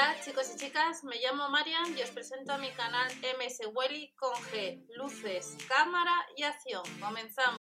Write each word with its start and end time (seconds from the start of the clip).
Hola 0.00 0.16
chicos 0.24 0.50
y 0.54 0.58
chicas, 0.58 1.04
me 1.04 1.16
llamo 1.16 1.50
Marian 1.50 1.94
y 1.94 2.00
os 2.00 2.08
presento 2.08 2.54
a 2.54 2.56
mi 2.56 2.70
canal 2.70 3.06
MS 3.38 3.68
Welly 3.74 4.14
con 4.16 4.32
G, 4.32 4.82
luces, 4.96 5.58
cámara 5.68 6.14
y 6.38 6.42
acción. 6.42 6.82
Comenzamos. 6.98 7.58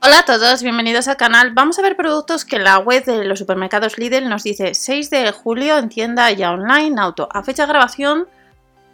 Hola 0.00 0.20
a 0.20 0.24
todos, 0.24 0.62
bienvenidos 0.62 1.06
al 1.08 1.18
canal. 1.18 1.52
Vamos 1.52 1.78
a 1.78 1.82
ver 1.82 1.94
productos 1.94 2.46
que 2.46 2.58
la 2.58 2.78
web 2.78 3.04
de 3.04 3.26
los 3.26 3.38
supermercados 3.38 3.98
Lidl 3.98 4.30
nos 4.30 4.44
dice 4.44 4.72
6 4.72 5.10
de 5.10 5.30
julio 5.32 5.76
en 5.76 5.90
tienda 5.90 6.30
ya 6.30 6.52
online 6.52 6.98
auto. 6.98 7.28
A 7.30 7.42
fecha 7.42 7.64
de 7.64 7.72
grabación, 7.72 8.28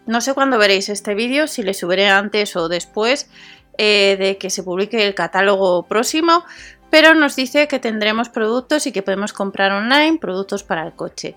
no 0.07 0.21
sé 0.21 0.35
cuándo 0.35 0.59
veréis 0.59 0.89
este 0.89 1.15
vídeo, 1.15 1.47
si 1.47 1.63
le 1.63 1.75
subiré 1.75 2.09
antes 2.09 2.57
o 2.57 2.69
después 2.69 3.31
eh, 3.79 4.17
de 4.19 4.39
que 4.39 4.51
se 4.51 4.63
publique 4.63 5.07
el 5.07 5.15
catálogo 5.15 5.85
próximo, 5.85 6.45
pero 6.91 7.15
nos 7.15 7.35
dice 7.37 7.67
que 7.69 7.79
tendremos 7.79 8.29
productos 8.29 8.87
y 8.87 8.93
que 8.93 9.03
podemos 9.03 9.33
comprar 9.33 9.73
online 9.73 10.19
productos 10.19 10.63
para 10.63 10.87
el 10.87 10.93
coche. 10.93 11.37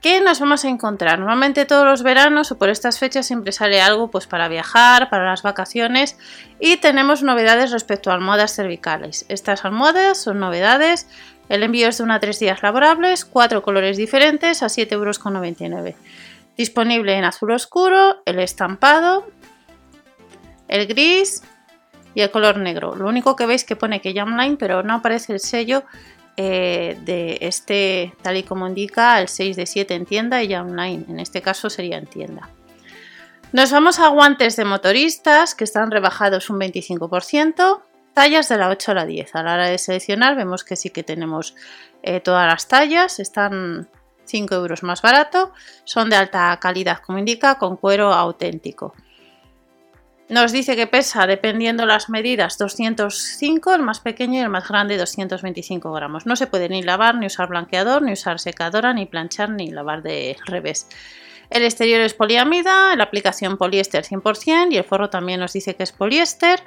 ¿Qué 0.00 0.22
nos 0.22 0.40
vamos 0.40 0.64
a 0.64 0.68
encontrar? 0.70 1.18
Normalmente 1.18 1.66
todos 1.66 1.84
los 1.84 2.02
veranos 2.02 2.50
o 2.50 2.56
por 2.56 2.70
estas 2.70 2.98
fechas 2.98 3.26
siempre 3.26 3.52
sale 3.52 3.82
algo 3.82 4.10
pues 4.10 4.26
para 4.26 4.48
viajar, 4.48 5.10
para 5.10 5.26
las 5.26 5.42
vacaciones 5.42 6.16
y 6.58 6.78
tenemos 6.78 7.22
novedades 7.22 7.70
respecto 7.70 8.10
a 8.10 8.14
almohadas 8.14 8.54
cervicales. 8.54 9.26
Estas 9.28 9.66
almohadas 9.66 10.16
son 10.16 10.40
novedades, 10.40 11.06
el 11.50 11.62
envío 11.62 11.88
es 11.88 11.98
de 11.98 12.04
una 12.04 12.14
a 12.14 12.20
3 12.20 12.38
días 12.38 12.62
laborables, 12.62 13.26
cuatro 13.26 13.60
colores 13.60 13.98
diferentes 13.98 14.62
a 14.62 14.66
7,99 14.66 14.92
euros. 14.92 15.94
Disponible 16.56 17.14
en 17.14 17.24
azul 17.24 17.50
oscuro, 17.50 18.22
el 18.24 18.38
estampado, 18.38 19.26
el 20.70 20.86
gris 20.86 21.42
y 22.14 22.22
el 22.22 22.30
color 22.30 22.58
negro. 22.58 22.94
Lo 22.94 23.08
único 23.08 23.36
que 23.36 23.46
veis 23.46 23.64
que 23.64 23.76
pone 23.76 24.00
que 24.00 24.18
online, 24.22 24.56
pero 24.56 24.82
no 24.82 24.94
aparece 24.94 25.34
el 25.34 25.40
sello 25.40 25.84
eh, 26.36 26.96
de 27.02 27.38
este, 27.42 28.14
tal 28.22 28.36
y 28.36 28.44
como 28.44 28.66
indica, 28.66 29.20
el 29.20 29.28
6 29.28 29.56
de 29.56 29.66
7 29.66 29.94
en 29.94 30.06
tienda 30.06 30.42
y 30.42 30.54
online. 30.54 31.04
En 31.08 31.20
este 31.20 31.42
caso 31.42 31.68
sería 31.68 31.98
en 31.98 32.06
tienda. 32.06 32.48
Nos 33.52 33.72
vamos 33.72 33.98
a 33.98 34.08
guantes 34.08 34.54
de 34.56 34.64
motoristas 34.64 35.54
que 35.56 35.64
están 35.64 35.90
rebajados 35.90 36.50
un 36.50 36.60
25%. 36.60 37.82
Tallas 38.14 38.48
de 38.48 38.56
la 38.56 38.68
8 38.68 38.92
a 38.92 38.94
la 38.94 39.06
10. 39.06 39.34
A 39.34 39.42
la 39.42 39.54
hora 39.54 39.66
de 39.66 39.78
seleccionar 39.78 40.36
vemos 40.36 40.62
que 40.62 40.76
sí 40.76 40.90
que 40.90 41.02
tenemos 41.02 41.56
eh, 42.02 42.20
todas 42.20 42.46
las 42.46 42.68
tallas. 42.68 43.18
Están 43.18 43.88
5 44.24 44.54
euros 44.54 44.84
más 44.84 45.02
barato. 45.02 45.52
Son 45.84 46.10
de 46.10 46.16
alta 46.16 46.56
calidad 46.60 46.98
como 46.98 47.18
indica, 47.18 47.56
con 47.56 47.76
cuero 47.76 48.12
auténtico. 48.12 48.94
Nos 50.30 50.52
dice 50.52 50.76
que 50.76 50.86
pesa, 50.86 51.26
dependiendo 51.26 51.86
las 51.86 52.08
medidas, 52.08 52.56
205, 52.56 53.74
el 53.74 53.82
más 53.82 53.98
pequeño 53.98 54.34
y 54.34 54.42
el 54.42 54.48
más 54.48 54.68
grande 54.68 54.96
225 54.96 55.92
gramos. 55.92 56.24
No 56.24 56.36
se 56.36 56.46
puede 56.46 56.68
ni 56.68 56.84
lavar, 56.84 57.16
ni 57.16 57.26
usar 57.26 57.48
blanqueador, 57.48 58.02
ni 58.02 58.12
usar 58.12 58.38
secadora, 58.38 58.92
ni 58.94 59.06
planchar, 59.06 59.50
ni 59.50 59.72
lavar 59.72 60.04
de 60.04 60.36
revés. 60.46 60.86
El 61.50 61.64
exterior 61.64 62.00
es 62.00 62.14
poliamida, 62.14 62.94
la 62.94 63.02
aplicación 63.02 63.56
poliéster 63.56 64.04
100% 64.04 64.68
y 64.70 64.76
el 64.76 64.84
forro 64.84 65.10
también 65.10 65.40
nos 65.40 65.52
dice 65.52 65.74
que 65.74 65.82
es 65.82 65.90
poliéster. 65.90 66.62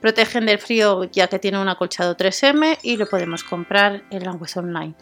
Protegen 0.00 0.46
del 0.46 0.60
frío 0.60 1.02
ya 1.02 1.26
que 1.26 1.40
tiene 1.40 1.60
un 1.60 1.68
acolchado 1.68 2.16
3M 2.16 2.78
y 2.84 2.96
lo 2.96 3.06
podemos 3.06 3.42
comprar 3.42 4.04
en 4.12 4.22
la 4.22 4.30
web 4.30 4.50
online. 4.54 4.94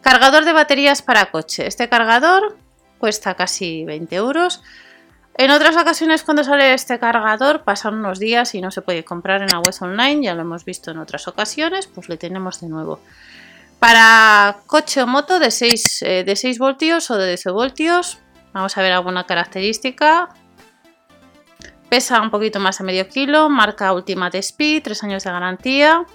Cargador 0.00 0.44
de 0.44 0.52
baterías 0.52 1.00
para 1.00 1.30
coche. 1.30 1.68
Este 1.68 1.88
cargador 1.88 2.58
cuesta 2.98 3.34
casi 3.34 3.84
20 3.84 4.16
euros. 4.16 4.64
En 5.38 5.50
otras 5.50 5.76
ocasiones 5.76 6.22
cuando 6.22 6.44
sale 6.44 6.72
este 6.72 6.98
cargador 6.98 7.62
pasan 7.62 7.94
unos 7.94 8.18
días 8.18 8.54
y 8.54 8.62
no 8.62 8.70
se 8.70 8.80
puede 8.80 9.04
comprar 9.04 9.42
en 9.42 9.48
la 9.48 9.58
web 9.58 9.74
online, 9.80 10.24
ya 10.24 10.34
lo 10.34 10.40
hemos 10.40 10.64
visto 10.64 10.90
en 10.90 10.98
otras 10.98 11.28
ocasiones, 11.28 11.86
pues 11.88 12.08
le 12.08 12.16
tenemos 12.16 12.60
de 12.62 12.68
nuevo. 12.68 13.00
Para 13.78 14.60
coche 14.66 15.02
o 15.02 15.06
moto 15.06 15.38
de 15.38 15.50
6, 15.50 16.02
eh, 16.02 16.24
de 16.24 16.36
6 16.36 16.58
voltios 16.58 17.10
o 17.10 17.18
de 17.18 17.32
12 17.32 17.50
voltios, 17.50 18.18
vamos 18.54 18.78
a 18.78 18.82
ver 18.82 18.92
alguna 18.92 19.24
característica. 19.24 20.30
Pesa 21.90 22.22
un 22.22 22.30
poquito 22.30 22.58
más 22.58 22.78
de 22.78 22.84
medio 22.84 23.06
kilo, 23.06 23.50
marca 23.50 23.92
Ultimate 23.92 24.38
Speed, 24.38 24.84
3 24.84 25.04
años 25.04 25.24
de 25.24 25.30
garantía. 25.30 26.06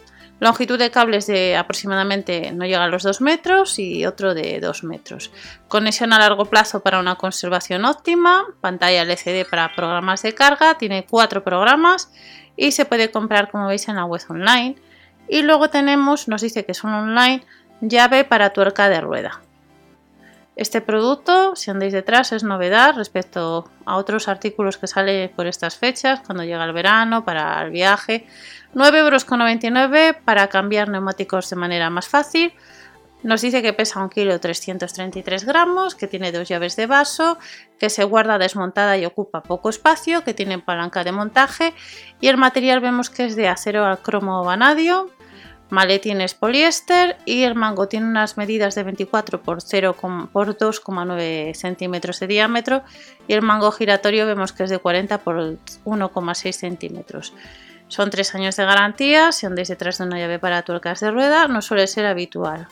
Longitud 0.41 0.79
de 0.79 0.89
cables 0.89 1.27
de 1.27 1.55
aproximadamente 1.55 2.51
no 2.51 2.65
llega 2.65 2.83
a 2.83 2.87
los 2.87 3.03
2 3.03 3.21
metros 3.21 3.77
y 3.77 4.07
otro 4.07 4.33
de 4.33 4.59
2 4.59 4.83
metros. 4.85 5.29
Conexión 5.67 6.13
a 6.13 6.19
largo 6.19 6.45
plazo 6.45 6.79
para 6.79 6.99
una 6.99 7.13
conservación 7.13 7.85
óptima, 7.85 8.45
pantalla 8.59 9.03
LCD 9.03 9.47
para 9.47 9.75
programas 9.75 10.23
de 10.23 10.33
carga, 10.33 10.79
tiene 10.79 11.05
4 11.07 11.43
programas 11.43 12.11
y 12.57 12.71
se 12.71 12.85
puede 12.85 13.11
comprar 13.11 13.51
como 13.51 13.67
veis 13.67 13.87
en 13.87 13.97
la 13.97 14.05
web 14.05 14.23
online. 14.29 14.77
Y 15.27 15.43
luego 15.43 15.69
tenemos, 15.69 16.27
nos 16.27 16.41
dice 16.41 16.65
que 16.65 16.71
es 16.71 16.83
un 16.83 16.91
online, 16.91 17.45
llave 17.79 18.23
para 18.23 18.49
tuerca 18.49 18.89
de 18.89 18.99
rueda. 18.99 19.41
Este 20.61 20.79
producto, 20.79 21.55
si 21.55 21.71
andáis 21.71 21.91
detrás, 21.91 22.31
es 22.33 22.43
novedad 22.43 22.93
respecto 22.95 23.67
a 23.83 23.97
otros 23.97 24.27
artículos 24.27 24.77
que 24.77 24.85
salen 24.85 25.31
por 25.35 25.47
estas 25.47 25.75
fechas, 25.75 26.19
cuando 26.23 26.43
llega 26.43 26.63
el 26.63 26.71
verano, 26.71 27.25
para 27.25 27.59
el 27.63 27.71
viaje. 27.71 28.27
9,99 28.75 28.95
euros 28.95 30.15
para 30.23 30.47
cambiar 30.49 30.87
neumáticos 30.89 31.49
de 31.49 31.55
manera 31.55 31.89
más 31.89 32.07
fácil. 32.07 32.53
Nos 33.23 33.41
dice 33.41 33.63
que 33.63 33.73
pesa 33.73 34.01
1 34.01 34.11
kg 34.11 34.39
333 34.39 35.45
gramos, 35.45 35.95
que 35.95 36.05
tiene 36.05 36.31
dos 36.31 36.47
llaves 36.47 36.75
de 36.75 36.85
vaso, 36.85 37.39
que 37.79 37.89
se 37.89 38.03
guarda 38.03 38.37
desmontada 38.37 38.99
y 38.99 39.05
ocupa 39.07 39.41
poco 39.41 39.71
espacio, 39.71 40.23
que 40.23 40.35
tiene 40.35 40.59
palanca 40.59 41.03
de 41.03 41.11
montaje 41.11 41.73
y 42.19 42.27
el 42.27 42.37
material 42.37 42.81
vemos 42.81 43.09
que 43.09 43.25
es 43.25 43.35
de 43.35 43.47
acero 43.47 43.83
al 43.83 43.97
cromo 44.03 44.43
vanadio, 44.43 45.09
maletín 45.71 46.21
es 46.21 46.33
poliéster 46.33 47.17
y 47.25 47.43
el 47.43 47.55
mango 47.55 47.87
tiene 47.87 48.05
unas 48.05 48.37
medidas 48.37 48.75
de 48.75 48.83
24 48.83 49.41
por, 49.41 49.61
0, 49.61 49.95
por 50.31 50.57
2,9 50.57 51.53
centímetros 51.55 52.19
de 52.19 52.27
diámetro 52.27 52.83
y 53.27 53.33
el 53.33 53.41
mango 53.41 53.71
giratorio 53.71 54.25
vemos 54.25 54.53
que 54.53 54.63
es 54.63 54.69
de 54.69 54.79
40 54.79 55.17
por 55.19 55.37
1,6 55.37 56.51
centímetros. 56.51 57.33
Son 57.87 58.09
tres 58.09 58.35
años 58.35 58.55
de 58.55 58.65
garantía, 58.65 59.31
si 59.31 59.45
andáis 59.45 59.69
detrás 59.69 59.97
de 59.97 60.05
una 60.05 60.19
llave 60.19 60.39
para 60.39 60.61
tuercas 60.61 60.99
de 60.99 61.11
rueda, 61.11 61.47
no 61.47 61.61
suele 61.61 61.87
ser 61.87 62.05
habitual. 62.05 62.67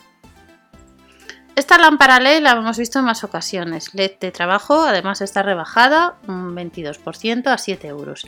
Esta 1.56 1.78
lámpara 1.78 2.20
LED 2.20 2.42
la 2.42 2.52
hemos 2.52 2.78
visto 2.78 2.98
en 2.98 3.04
más 3.06 3.24
ocasiones. 3.24 3.94
LED 3.94 4.12
de 4.20 4.30
trabajo, 4.30 4.82
además 4.82 5.20
está 5.20 5.42
rebajada 5.42 6.16
un 6.26 6.54
22% 6.54 7.48
a 7.48 7.58
7 7.58 7.88
euros. 7.88 8.26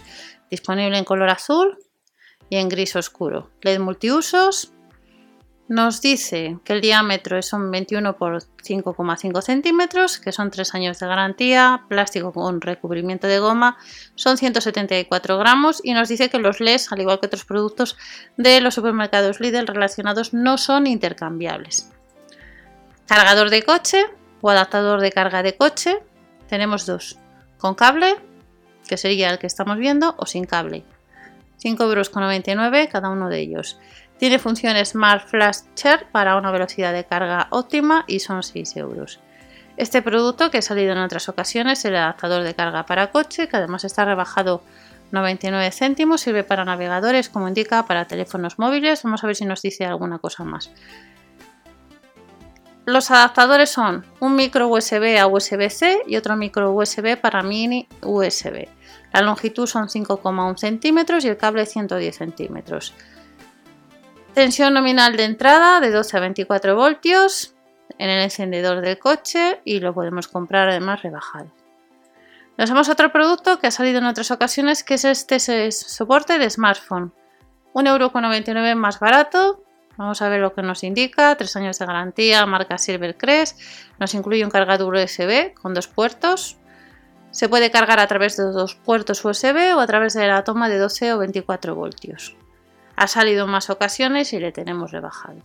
Disponible 0.50 0.98
en 0.98 1.04
color 1.04 1.30
azul 1.30 1.78
y 2.52 2.56
en 2.56 2.68
gris 2.68 2.94
oscuro. 2.96 3.48
LED 3.62 3.78
multiusos, 3.78 4.74
nos 5.68 6.02
dice 6.02 6.58
que 6.64 6.74
el 6.74 6.82
diámetro 6.82 7.38
es 7.38 7.50
un 7.54 7.70
21 7.70 8.18
por 8.18 8.42
5,5 8.42 9.40
centímetros, 9.40 10.18
que 10.18 10.32
son 10.32 10.50
3 10.50 10.74
años 10.74 10.98
de 10.98 11.06
garantía, 11.06 11.84
plástico 11.88 12.30
con 12.30 12.60
recubrimiento 12.60 13.26
de 13.26 13.38
goma, 13.38 13.78
son 14.16 14.36
174 14.36 15.38
gramos 15.38 15.80
y 15.82 15.94
nos 15.94 16.10
dice 16.10 16.28
que 16.28 16.38
los 16.38 16.60
LEDs, 16.60 16.92
al 16.92 17.00
igual 17.00 17.20
que 17.20 17.26
otros 17.28 17.46
productos 17.46 17.96
de 18.36 18.60
los 18.60 18.74
supermercados 18.74 19.40
Lidl 19.40 19.66
relacionados, 19.66 20.34
no 20.34 20.58
son 20.58 20.86
intercambiables. 20.86 21.90
Cargador 23.06 23.48
de 23.48 23.62
coche 23.62 24.04
o 24.42 24.50
adaptador 24.50 25.00
de 25.00 25.10
carga 25.10 25.42
de 25.42 25.56
coche, 25.56 26.00
tenemos 26.50 26.84
dos, 26.84 27.16
con 27.56 27.74
cable, 27.74 28.14
que 28.86 28.98
sería 28.98 29.30
el 29.30 29.38
que 29.38 29.46
estamos 29.46 29.78
viendo, 29.78 30.14
o 30.18 30.26
sin 30.26 30.44
cable. 30.44 30.84
5,99 31.62 31.82
euros 31.82 32.88
cada 32.90 33.10
uno 33.10 33.28
de 33.28 33.40
ellos. 33.40 33.78
Tiene 34.18 34.38
función 34.38 34.76
Smart 34.84 35.26
Flash 35.26 35.58
Charge 35.74 36.06
para 36.12 36.36
una 36.36 36.50
velocidad 36.50 36.92
de 36.92 37.04
carga 37.04 37.48
óptima 37.50 38.04
y 38.06 38.20
son 38.20 38.42
6 38.42 38.76
euros. 38.76 39.20
Este 39.76 40.02
producto, 40.02 40.50
que 40.50 40.58
ha 40.58 40.62
salido 40.62 40.92
en 40.92 40.98
otras 40.98 41.28
ocasiones, 41.28 41.84
el 41.84 41.96
adaptador 41.96 42.42
de 42.42 42.54
carga 42.54 42.84
para 42.84 43.10
coche, 43.10 43.48
que 43.48 43.56
además 43.56 43.84
está 43.84 44.04
rebajado 44.04 44.62
99 45.12 45.70
céntimos, 45.72 46.20
sirve 46.20 46.44
para 46.44 46.64
navegadores, 46.64 47.28
como 47.28 47.48
indica, 47.48 47.84
para 47.86 48.06
teléfonos 48.06 48.58
móviles. 48.58 49.02
Vamos 49.02 49.24
a 49.24 49.26
ver 49.26 49.36
si 49.36 49.44
nos 49.44 49.62
dice 49.62 49.84
alguna 49.84 50.18
cosa 50.18 50.44
más. 50.44 50.70
Los 52.84 53.10
adaptadores 53.12 53.70
son 53.70 54.04
un 54.18 54.34
micro 54.34 54.66
USB 54.68 55.16
a 55.18 55.26
USB-C 55.26 56.02
y 56.06 56.16
otro 56.16 56.36
micro 56.36 56.72
USB 56.72 57.16
para 57.20 57.42
mini 57.42 57.86
USB. 58.02 58.68
La 59.12 59.22
longitud 59.22 59.66
son 59.66 59.88
5,1 59.88 60.58
centímetros 60.58 61.24
y 61.24 61.28
el 61.28 61.36
cable 61.36 61.64
110 61.64 62.16
centímetros. 62.16 62.94
Tensión 64.34 64.74
nominal 64.74 65.16
de 65.16 65.24
entrada 65.24 65.78
de 65.80 65.90
12 65.90 66.16
a 66.16 66.20
24 66.20 66.74
voltios 66.74 67.54
en 67.98 68.10
el 68.10 68.22
encendedor 68.22 68.80
del 68.80 68.98
coche 68.98 69.60
y 69.64 69.78
lo 69.78 69.94
podemos 69.94 70.26
comprar 70.26 70.68
además 70.68 71.02
rebajado. 71.02 71.52
Nos 72.58 72.70
vamos 72.70 72.88
otro 72.88 73.12
producto 73.12 73.58
que 73.58 73.68
ha 73.68 73.70
salido 73.70 73.98
en 73.98 74.06
otras 74.06 74.30
ocasiones 74.30 74.82
que 74.82 74.94
es 74.94 75.04
este 75.04 75.70
soporte 75.70 76.38
de 76.38 76.50
smartphone. 76.50 77.12
1,99€ 77.74 78.74
más 78.74 78.98
barato. 78.98 79.62
Vamos 80.02 80.20
a 80.20 80.28
ver 80.28 80.40
lo 80.40 80.52
que 80.52 80.62
nos 80.62 80.82
indica. 80.82 81.36
3 81.36 81.54
años 81.54 81.78
de 81.78 81.86
garantía, 81.86 82.44
marca 82.44 82.76
Silvercrest. 82.76 83.56
Nos 84.00 84.14
incluye 84.14 84.44
un 84.44 84.50
cargador 84.50 84.92
USB 84.92 85.54
con 85.54 85.74
dos 85.74 85.86
puertos. 85.86 86.56
Se 87.30 87.48
puede 87.48 87.70
cargar 87.70 88.00
a 88.00 88.08
través 88.08 88.36
de 88.36 88.42
dos 88.42 88.74
puertos 88.74 89.24
USB 89.24 89.76
o 89.76 89.78
a 89.78 89.86
través 89.86 90.14
de 90.14 90.26
la 90.26 90.42
toma 90.42 90.68
de 90.68 90.78
12 90.78 91.12
o 91.12 91.18
24 91.18 91.76
voltios. 91.76 92.34
Ha 92.96 93.06
salido 93.06 93.44
en 93.44 93.52
más 93.52 93.70
ocasiones 93.70 94.32
y 94.32 94.40
le 94.40 94.50
tenemos 94.50 94.90
rebajado. 94.90 95.38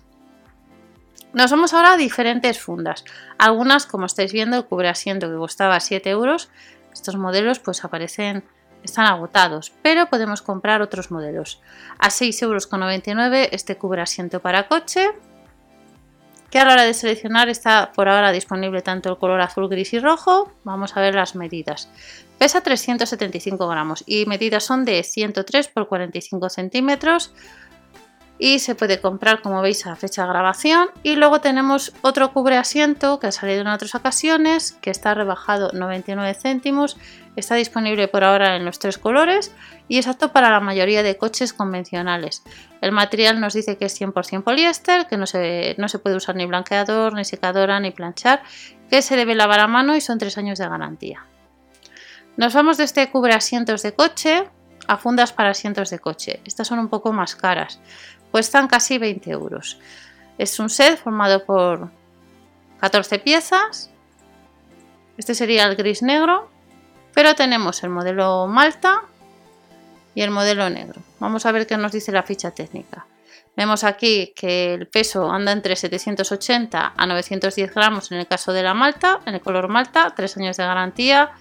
Nos 1.34 1.52
vamos 1.52 1.76
ahora 1.76 1.94
a 1.94 1.98
diferentes 1.98 2.60
fundas. 2.60 3.06
Algunas, 3.38 3.86
como 3.86 4.08
estáis 4.08 4.34
viendo, 4.34 4.58
el 4.58 4.66
cubre 4.66 4.90
asiento 4.90 5.30
que 5.30 5.38
costaba 5.38 5.80
7 5.80 6.10
euros. 6.10 6.50
Estos 6.92 7.16
modelos 7.16 7.60
pues 7.60 7.86
aparecen, 7.86 8.44
están 8.84 9.06
agotados, 9.06 9.72
pero 9.82 10.08
podemos 10.08 10.42
comprar 10.42 10.82
otros 10.82 11.12
modelos. 11.12 11.62
A 12.00 12.10
6,99 12.10 12.44
euros 12.44 13.50
este 13.52 13.78
cubre 13.78 14.02
asiento 14.02 14.40
para 14.40 14.68
coche, 14.68 15.12
que 16.50 16.60
a 16.60 16.66
la 16.66 16.74
hora 16.74 16.84
de 16.84 16.94
seleccionar 16.94 17.50
está 17.50 17.92
por 17.94 18.08
ahora 18.08 18.32
disponible 18.32 18.82
tanto 18.82 19.10
el 19.10 19.18
color 19.18 19.42
azul, 19.42 19.68
gris 19.68 19.94
y 19.94 20.00
rojo. 20.00 20.52
Vamos 20.64 20.96
a 20.96 21.02
ver 21.02 21.16
las 21.16 21.36
medidas. 21.36 21.90
Pesa 22.38 22.62
375 22.62 23.68
gramos 23.68 24.04
y 24.08 24.26
medidas 24.26 24.64
son 24.64 24.86
de 24.86 25.04
103 25.04 25.68
por 25.68 25.88
45 25.88 26.50
centímetros 26.50 27.34
y 28.40 28.60
se 28.60 28.76
puede 28.76 29.00
comprar 29.00 29.42
como 29.42 29.62
veis 29.62 29.86
a 29.88 29.96
fecha 29.96 30.24
de 30.24 30.30
grabación. 30.30 30.90
Y 31.04 31.16
luego 31.16 31.42
tenemos 31.42 31.94
otro 32.02 32.34
cubre 32.34 32.58
asiento 32.58 33.20
que 33.20 33.28
ha 33.28 33.32
salido 33.32 33.62
en 33.62 33.68
otras 33.68 33.96
ocasiones 33.96 34.74
que 34.82 34.92
está 34.92 35.14
rebajado 35.14 35.72
99 35.74 36.34
céntimos. 36.36 36.98
Está 37.36 37.56
disponible 37.56 38.08
por 38.08 38.24
ahora 38.24 38.56
en 38.56 38.66
los 38.66 38.80
tres 38.80 38.98
colores 38.98 39.54
y 39.88 39.98
es 39.98 40.08
apto 40.08 40.32
para 40.32 40.50
la 40.50 40.60
mayoría 40.60 41.04
de 41.04 41.18
coches 41.18 41.54
convencionales. 41.54 42.44
El 42.82 42.92
material 42.92 43.40
nos 43.40 43.54
dice 43.54 43.78
que 43.78 43.86
es 43.86 44.00
100% 44.00 44.44
poliéster 44.44 45.08
que 45.08 45.18
no 45.18 45.26
se, 45.26 45.76
no 45.78 45.88
se 45.88 46.00
puede 46.00 46.16
usar 46.16 46.36
ni 46.36 46.46
blanqueador 46.46 47.14
ni 47.14 47.26
secadora 47.26 47.80
ni 47.80 47.92
planchar 47.92 48.42
que 48.90 49.02
se 49.02 49.16
debe 49.16 49.36
lavar 49.36 49.60
a 49.60 49.68
mano 49.68 49.96
y 49.96 50.02
son 50.02 50.18
tres 50.18 50.38
años 50.38 50.60
de 50.60 50.68
garantía. 50.68 51.26
Nos 52.38 52.54
vamos 52.54 52.78
de 52.78 52.84
este 52.84 53.10
cubre 53.10 53.34
asientos 53.34 53.82
de 53.82 53.94
coche 53.94 54.44
a 54.88 54.98
fundas 54.98 55.34
para 55.34 55.50
asientos 55.50 55.90
de 55.90 56.00
coche. 56.00 56.40
Estas 56.46 56.68
son 56.68 56.80
un 56.80 56.88
poco 56.88 57.12
más 57.12 57.36
caras 57.36 57.80
Cuestan 58.32 58.68
casi 58.68 58.98
20 58.98 59.30
euros. 59.32 59.80
Es 60.38 60.60
un 60.60 60.70
set 60.70 61.00
formado 61.00 61.46
por 61.46 61.90
14 62.80 63.20
piezas. 63.20 63.90
Este 65.18 65.34
sería 65.34 65.66
el 65.66 65.76
gris 65.76 66.02
negro. 66.02 66.50
Pero 67.14 67.34
tenemos 67.34 67.82
el 67.84 67.90
modelo 67.90 68.46
Malta 68.46 69.02
y 70.14 70.22
el 70.22 70.30
modelo 70.30 70.70
negro. 70.70 71.02
Vamos 71.20 71.46
a 71.48 71.52
ver 71.52 71.66
qué 71.66 71.76
nos 71.76 71.92
dice 71.92 72.12
la 72.12 72.22
ficha 72.22 72.52
técnica. 72.52 73.08
Vemos 73.56 73.84
aquí 73.84 74.34
que 74.36 74.76
el 74.76 74.88
peso 74.88 75.32
anda 75.32 75.52
entre 75.52 75.76
780 75.76 76.94
a 76.96 77.06
910 77.08 77.74
gramos 77.74 78.12
en 78.12 78.20
el 78.20 78.28
caso 78.28 78.54
de 78.54 78.62
la 78.62 78.76
Malta, 78.76 79.20
en 79.26 79.34
el 79.34 79.42
color 79.42 79.68
Malta, 79.68 80.14
3 80.16 80.38
años 80.38 80.58
de 80.58 80.64
garantía. 80.64 81.32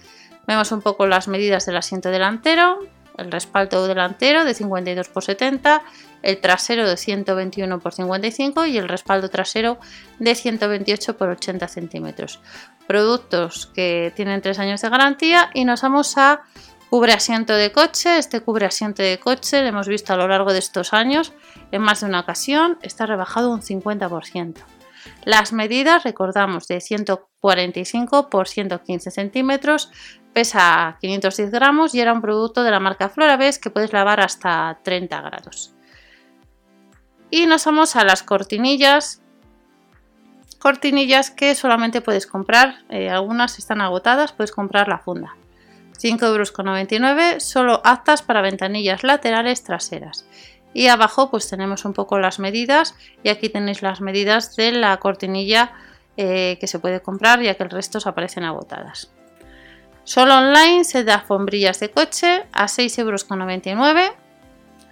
Vemos 0.47 0.71
un 0.71 0.81
poco 0.81 1.05
las 1.05 1.27
medidas 1.27 1.67
del 1.67 1.77
asiento 1.77 2.09
delantero, 2.09 2.79
el 3.17 3.31
respaldo 3.31 3.87
delantero 3.87 4.45
de 4.45 4.53
52 4.53 5.07
x 5.07 5.25
70, 5.25 5.81
el 6.21 6.39
trasero 6.39 6.87
de 6.87 6.97
121 6.97 7.75
x 7.75 7.95
55 7.95 8.65
y 8.65 8.77
el 8.77 8.87
respaldo 8.87 9.29
trasero 9.29 9.79
de 10.19 10.35
128 10.35 11.11
x 11.11 11.21
80 11.21 11.67
centímetros. 11.67 12.39
Productos 12.87 13.67
que 13.67 14.13
tienen 14.15 14.41
3 14.41 14.59
años 14.59 14.81
de 14.81 14.89
garantía 14.89 15.49
y 15.53 15.65
nos 15.65 15.81
vamos 15.81 16.17
a 16.17 16.41
cubre 16.89 17.13
asiento 17.13 17.53
de 17.53 17.71
coche. 17.71 18.17
Este 18.17 18.41
cubre 18.41 18.65
asiento 18.65 19.03
de 19.03 19.19
coche 19.19 19.61
lo 19.61 19.67
hemos 19.67 19.87
visto 19.87 20.13
a 20.13 20.17
lo 20.17 20.27
largo 20.27 20.53
de 20.53 20.59
estos 20.59 20.93
años 20.93 21.33
en 21.71 21.81
más 21.81 22.01
de 22.01 22.07
una 22.07 22.21
ocasión, 22.21 22.77
está 22.81 23.05
rebajado 23.05 23.51
un 23.51 23.61
50%. 23.61 24.55
Las 25.23 25.53
medidas, 25.53 26.03
recordamos, 26.03 26.67
de 26.67 26.81
145 27.41 28.29
por 28.29 28.47
115 28.47 29.11
centímetros, 29.11 29.91
pesa 30.33 30.97
510 31.01 31.51
gramos 31.51 31.93
y 31.93 32.01
era 32.01 32.13
un 32.13 32.21
producto 32.21 32.63
de 32.63 32.71
la 32.71 32.79
marca 32.79 33.09
Florabes 33.09 33.59
que 33.59 33.69
puedes 33.69 33.93
lavar 33.93 34.19
hasta 34.19 34.79
30 34.83 35.21
grados. 35.21 35.73
Y 37.29 37.45
nos 37.45 37.65
vamos 37.65 37.95
a 37.95 38.03
las 38.03 38.23
cortinillas. 38.23 39.21
Cortinillas 40.59 41.29
que 41.29 41.53
solamente 41.53 42.01
puedes 42.01 42.25
comprar, 42.25 42.79
eh, 42.89 43.09
algunas 43.09 43.59
están 43.59 43.81
agotadas, 43.81 44.31
puedes 44.31 44.51
comprar 44.51 44.87
la 44.87 44.97
funda. 44.97 45.35
5,99 45.99 47.31
euros, 47.31 47.43
solo 47.43 47.81
aptas 47.83 48.21
para 48.21 48.41
ventanillas 48.41 49.03
laterales 49.03 49.63
traseras 49.63 50.27
y 50.73 50.87
abajo 50.87 51.31
pues 51.31 51.49
tenemos 51.49 51.85
un 51.85 51.93
poco 51.93 52.19
las 52.19 52.37
medidas 52.37 52.95
y 53.23 53.29
aquí 53.29 53.49
tenéis 53.49 53.81
las 53.81 53.99
medidas 53.99 54.55
de 54.55 54.71
la 54.71 54.97
cortinilla 54.97 55.71
eh, 56.17 56.57
que 56.59 56.67
se 56.67 56.79
puede 56.79 57.01
comprar 57.01 57.41
ya 57.41 57.53
que 57.53 57.63
el 57.63 57.69
resto 57.69 57.99
se 57.99 58.09
aparecen 58.09 58.43
agotadas. 58.43 59.11
Solo 60.03 60.37
online 60.37 60.83
se 60.83 61.03
da 61.03 61.15
alfombrillas 61.15 61.79
de 61.79 61.91
coche 61.91 62.45
a 62.51 62.65
6,99 62.65 62.97
euros, 62.97 64.13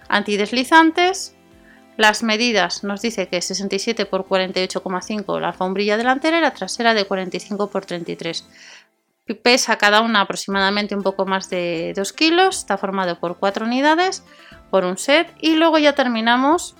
antideslizantes. 0.08 1.34
Las 1.96 2.22
medidas 2.22 2.84
nos 2.84 3.00
dice 3.02 3.26
que 3.26 3.40
67 3.40 4.02
x 4.02 4.12
48,5 4.12 5.40
la 5.40 5.48
alfombrilla 5.48 5.96
delantera 5.96 6.38
y 6.38 6.42
la 6.42 6.52
trasera 6.52 6.94
de 6.94 7.06
45 7.06 7.70
x 7.74 7.86
33. 7.86 8.48
Pesa 9.42 9.78
cada 9.78 10.02
una 10.02 10.20
aproximadamente 10.20 10.94
un 10.94 11.02
poco 11.02 11.26
más 11.26 11.50
de 11.50 11.92
2 11.96 12.12
kilos, 12.12 12.58
está 12.58 12.76
formado 12.78 13.18
por 13.18 13.38
4 13.38 13.64
unidades 13.64 14.22
por 14.70 14.84
un 14.84 14.96
set 14.98 15.34
y 15.40 15.56
luego 15.56 15.78
ya 15.78 15.94
terminamos 15.94 16.76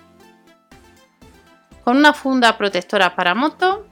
con 1.83 1.97
una 1.97 2.13
funda 2.13 2.59
protectora 2.59 3.17
para 3.17 3.35
moto 3.35 3.87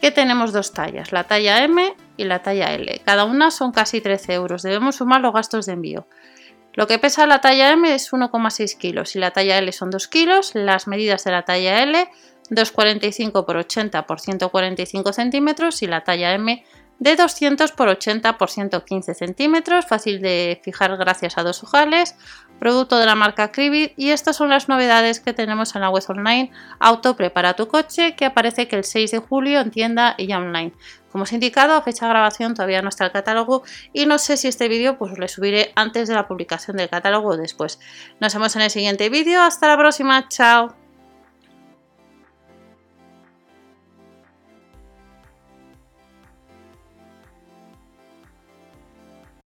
que 0.00 0.10
tenemos 0.10 0.52
dos 0.52 0.72
tallas, 0.72 1.12
la 1.12 1.24
talla 1.24 1.64
M 1.64 1.94
y 2.16 2.24
la 2.24 2.40
talla 2.42 2.74
L. 2.74 3.00
Cada 3.04 3.24
una 3.24 3.50
son 3.50 3.72
casi 3.72 4.00
13 4.00 4.34
euros, 4.34 4.62
debemos 4.62 4.96
sumar 4.96 5.20
los 5.20 5.32
gastos 5.32 5.66
de 5.66 5.72
envío. 5.72 6.06
Lo 6.74 6.86
que 6.86 6.98
pesa 6.98 7.26
la 7.26 7.40
talla 7.40 7.72
M 7.72 7.92
es 7.92 8.12
1,6 8.12 8.78
kilos 8.78 9.16
y 9.16 9.18
la 9.18 9.32
talla 9.32 9.58
L 9.58 9.72
son 9.72 9.90
2 9.90 10.06
kilos. 10.06 10.52
Las 10.54 10.86
medidas 10.86 11.24
de 11.24 11.32
la 11.32 11.44
talla 11.44 11.82
L 11.82 12.08
2,45 12.50 13.44
por 13.44 13.56
80 13.56 14.06
por 14.06 14.20
145 14.20 15.12
centímetros 15.12 15.82
y 15.82 15.86
la 15.86 16.04
talla 16.04 16.34
M 16.34 16.64
de 16.98 17.16
200 17.16 17.72
por 17.72 17.88
80 17.88 18.38
por 18.38 18.50
115 18.50 19.14
centímetros, 19.14 19.86
fácil 19.86 20.20
de 20.20 20.60
fijar 20.64 20.96
gracias 20.96 21.38
a 21.38 21.42
dos 21.42 21.62
ojales, 21.62 22.16
producto 22.58 22.98
de 22.98 23.06
la 23.06 23.14
marca 23.14 23.52
Cribit 23.52 23.92
y 23.96 24.10
estas 24.10 24.36
son 24.36 24.48
las 24.48 24.68
novedades 24.68 25.20
que 25.20 25.32
tenemos 25.32 25.74
en 25.74 25.82
la 25.82 25.90
web 25.90 26.02
online 26.08 26.50
Auto 26.80 27.16
Prepara 27.16 27.54
tu 27.54 27.68
coche 27.68 28.16
que 28.16 28.24
aparece 28.24 28.68
que 28.68 28.76
el 28.76 28.84
6 28.84 29.12
de 29.12 29.18
julio 29.18 29.60
en 29.60 29.70
tienda 29.70 30.14
y 30.18 30.32
online. 30.32 30.72
Como 31.12 31.24
os 31.24 31.32
he 31.32 31.36
indicado, 31.36 31.74
a 31.74 31.82
fecha 31.82 32.06
de 32.06 32.10
grabación 32.10 32.54
todavía 32.54 32.82
no 32.82 32.88
está 32.88 33.04
el 33.04 33.12
catálogo 33.12 33.62
y 33.92 34.06
no 34.06 34.18
sé 34.18 34.36
si 34.36 34.48
este 34.48 34.68
vídeo 34.68 34.98
pues 34.98 35.18
le 35.18 35.28
subiré 35.28 35.72
antes 35.74 36.08
de 36.08 36.14
la 36.14 36.28
publicación 36.28 36.76
del 36.76 36.90
catálogo 36.90 37.30
o 37.30 37.36
después. 37.36 37.78
Nos 38.20 38.34
vemos 38.34 38.54
en 38.56 38.62
el 38.62 38.70
siguiente 38.70 39.08
vídeo, 39.08 39.40
hasta 39.40 39.68
la 39.68 39.78
próxima, 39.78 40.28
chao. 40.28 40.87